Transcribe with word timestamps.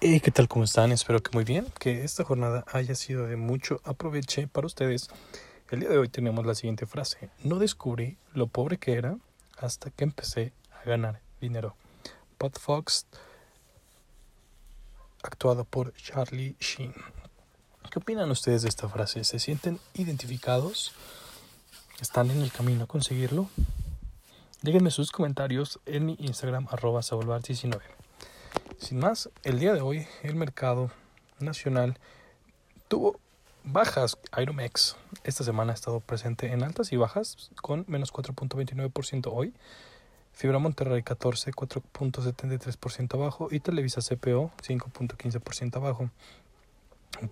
Hey, 0.00 0.20
¿qué 0.20 0.30
tal? 0.30 0.46
¿Cómo 0.46 0.64
están? 0.64 0.92
Espero 0.92 1.20
que 1.20 1.32
muy 1.32 1.42
bien, 1.42 1.66
que 1.80 2.04
esta 2.04 2.22
jornada 2.22 2.64
haya 2.70 2.94
sido 2.94 3.26
de 3.26 3.34
mucho 3.34 3.80
aproveche 3.82 4.46
para 4.46 4.68
ustedes. 4.68 5.08
El 5.72 5.80
día 5.80 5.88
de 5.88 5.98
hoy 5.98 6.08
tenemos 6.08 6.46
la 6.46 6.54
siguiente 6.54 6.86
frase. 6.86 7.30
No 7.42 7.58
descubrí 7.58 8.16
lo 8.32 8.46
pobre 8.46 8.78
que 8.78 8.92
era 8.92 9.18
hasta 9.56 9.90
que 9.90 10.04
empecé 10.04 10.52
a 10.70 10.88
ganar 10.88 11.20
dinero. 11.40 11.74
Pat 12.38 12.56
Fox, 12.60 13.06
actuado 15.24 15.64
por 15.64 15.92
Charlie 15.94 16.54
Sheen. 16.60 16.94
¿Qué 17.90 17.98
opinan 17.98 18.30
ustedes 18.30 18.62
de 18.62 18.68
esta 18.68 18.88
frase? 18.88 19.24
¿Se 19.24 19.40
sienten 19.40 19.80
identificados? 19.94 20.92
¿Están 22.00 22.30
en 22.30 22.40
el 22.42 22.52
camino 22.52 22.84
a 22.84 22.86
conseguirlo? 22.86 23.50
Déjenme 24.62 24.92
sus 24.92 25.10
comentarios 25.10 25.80
en 25.86 26.06
mi 26.06 26.16
Instagram 26.20 26.68
arroba 26.70 27.00
19 27.00 28.07
sin 28.78 28.98
más, 28.98 29.28
el 29.42 29.58
día 29.58 29.74
de 29.74 29.80
hoy 29.80 30.06
el 30.22 30.34
mercado 30.34 30.90
nacional 31.40 31.98
tuvo 32.88 33.18
bajas. 33.64 34.18
Iromex 34.36 34.96
esta 35.24 35.44
semana 35.44 35.72
ha 35.72 35.74
estado 35.74 36.00
presente 36.00 36.52
en 36.52 36.62
altas 36.62 36.92
y 36.92 36.96
bajas 36.96 37.50
con 37.60 37.84
menos 37.88 38.12
4.29% 38.12 39.30
hoy. 39.32 39.52
Fibra 40.32 40.58
Monterrey 40.58 41.02
14, 41.02 41.50
4.73% 41.52 43.14
abajo 43.14 43.48
y 43.50 43.60
Televisa 43.60 44.00
CPO 44.00 44.52
5.15% 44.62 45.76
abajo. 45.76 46.10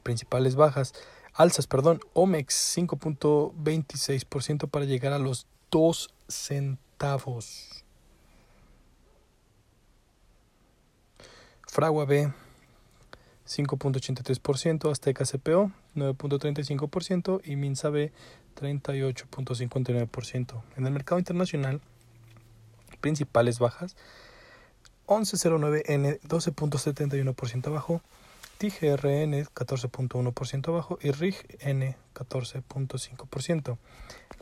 Principales 0.02 0.56
bajas, 0.56 0.94
alzas, 1.32 1.68
perdón, 1.68 2.00
Omex 2.14 2.76
5.26% 2.76 4.68
para 4.68 4.84
llegar 4.86 5.12
a 5.12 5.18
los 5.18 5.46
2 5.70 6.10
centavos. 6.26 7.75
Fragua 11.76 12.06
B 12.06 12.32
5.83%, 13.46 14.90
Azteca 14.90 15.26
CPO 15.26 15.70
9.35% 15.94 17.42
y 17.44 17.56
Minsa 17.56 17.90
B 17.90 18.12
38.59%. 18.58 20.62
En 20.78 20.86
el 20.86 20.92
mercado 20.94 21.18
internacional, 21.18 21.82
principales 23.02 23.58
bajas 23.58 23.94
1109N 25.06 26.18
12.71% 26.22 27.66
abajo, 27.66 28.00
TGRN 28.56 29.44
14.1% 29.44 30.68
abajo 30.68 30.98
y 31.02 31.10
RIG 31.10 31.58
N 31.60 31.94
14.5%. 32.14 33.76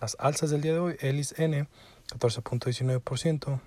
Las 0.01 0.17
alzas 0.21 0.51
del 0.51 0.61
día 0.61 0.75
de 0.75 0.79
hoy, 0.79 0.97
ELIS 1.01 1.35
N 1.37 1.67
14.19%, 2.11 3.59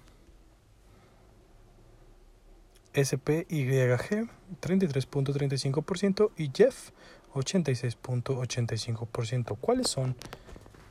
SPYG 3.03 4.30
33.35% 4.62 6.30
y 6.38 6.52
Jeff 6.53 6.92
86.85%. 7.34 9.58
¿Cuáles 9.59 9.88
son 9.88 10.16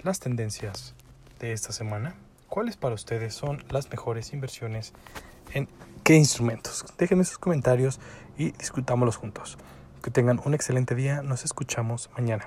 las 0.02 0.18
tendencias 0.20 0.94
de 1.40 1.52
esta 1.52 1.72
semana? 1.72 2.14
¿Cuáles 2.48 2.76
para 2.76 2.94
ustedes 2.94 3.34
son 3.34 3.64
las 3.70 3.90
mejores 3.90 4.32
inversiones 4.32 4.92
en 5.52 5.68
qué 6.04 6.14
instrumentos? 6.14 6.84
Déjenme 6.96 7.24
sus 7.24 7.38
comentarios 7.38 7.98
y 8.38 8.52
discutámoslos 8.52 9.16
juntos. 9.16 9.58
Que 10.02 10.12
tengan 10.12 10.40
un 10.44 10.54
excelente 10.54 10.94
día. 10.94 11.22
Nos 11.22 11.44
escuchamos 11.44 12.08
mañana. 12.16 12.46